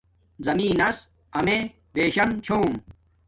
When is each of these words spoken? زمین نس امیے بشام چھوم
زمین 0.45 0.73
نس 0.79 0.97
امیے 1.37 1.57
بشام 1.93 2.29
چھوم 2.45 2.71